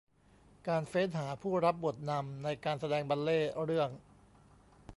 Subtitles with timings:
[0.67, 3.89] การเฟ้นหาผู้รับบทนำในการแสดงบัลเลต์เรื่อง